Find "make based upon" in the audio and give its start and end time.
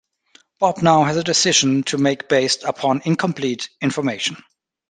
1.99-3.03